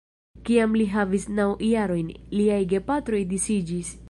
[0.47, 2.11] Kiam li havis naŭ jarojn,
[2.41, 3.99] liaj gepatroj disiĝis.